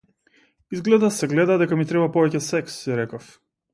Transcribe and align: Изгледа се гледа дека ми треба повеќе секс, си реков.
Изгледа 0.77 1.11
се 1.17 1.29
гледа 1.33 1.57
дека 1.63 1.79
ми 1.81 1.85
треба 1.91 2.09
повеќе 2.17 2.43
секс, 2.47 2.79
си 2.87 2.97
реков. 3.03 3.29